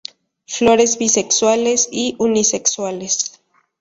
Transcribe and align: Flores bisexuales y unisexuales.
Flores 0.47 0.97
bisexuales 0.97 1.87
y 1.91 2.15
unisexuales. 2.17 3.33